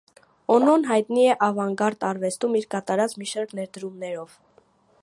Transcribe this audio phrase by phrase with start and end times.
[0.53, 4.35] Օնոն հայտնի է ավանգարդ արվեստում իր կատարած մի շարք ներդրումներերով։